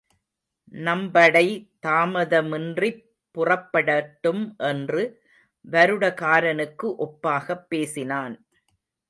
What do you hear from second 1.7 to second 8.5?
தாமதமின்றிப் புறப்படட்டும் என்று வருடகாரனுக்கு ஒப்பாகப் பேசினான்.